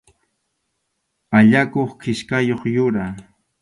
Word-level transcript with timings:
Allakuq 1.37 1.91
kichkayuq 2.01 2.61
yura. 2.75 3.05